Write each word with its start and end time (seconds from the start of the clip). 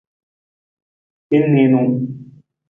Hin 1.29 1.45
niinu. 1.53 1.81